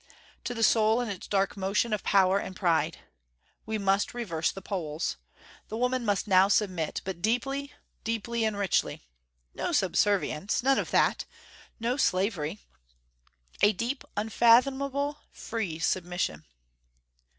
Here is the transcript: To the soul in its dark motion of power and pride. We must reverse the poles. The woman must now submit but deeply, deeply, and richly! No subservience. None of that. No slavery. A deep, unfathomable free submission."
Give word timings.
To 0.45 0.55
the 0.55 0.63
soul 0.63 0.99
in 0.99 1.09
its 1.09 1.27
dark 1.27 1.55
motion 1.55 1.93
of 1.93 2.01
power 2.03 2.39
and 2.39 2.55
pride. 2.55 3.01
We 3.67 3.77
must 3.77 4.15
reverse 4.15 4.51
the 4.51 4.59
poles. 4.59 5.17
The 5.67 5.77
woman 5.77 6.03
must 6.05 6.27
now 6.27 6.47
submit 6.47 7.01
but 7.05 7.21
deeply, 7.21 7.73
deeply, 8.03 8.43
and 8.43 8.57
richly! 8.57 9.03
No 9.53 9.71
subservience. 9.71 10.63
None 10.63 10.79
of 10.79 10.89
that. 10.89 11.25
No 11.79 11.97
slavery. 11.97 12.61
A 13.61 13.73
deep, 13.73 14.03
unfathomable 14.17 15.19
free 15.33 15.77
submission." 15.77 16.45